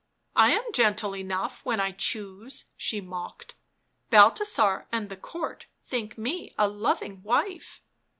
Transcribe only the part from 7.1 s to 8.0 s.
wife."